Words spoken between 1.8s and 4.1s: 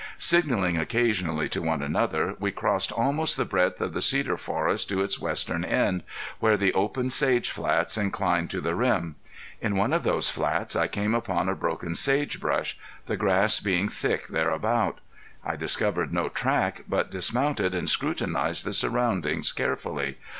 another we crossed almost the breadth of the